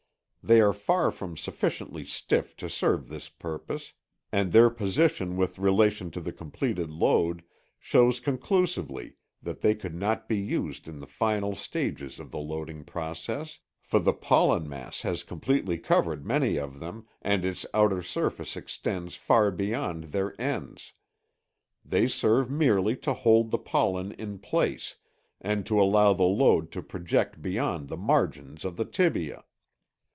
[0.43, 3.93] They are far from sufficiently stiff to serve this purpose,
[4.31, 7.43] and their position with relation to the completed load
[7.79, 12.83] shows conclusively that they could not be used in the final stages of the loading
[12.83, 18.57] process, for the pollen mass has completely covered many of them and its outer surface
[18.57, 20.93] extends far beyond their ends.
[21.85, 24.95] They serve merely to hold the pollen in place
[25.39, 29.43] and to allow the load to project beyond the margins of the tibia.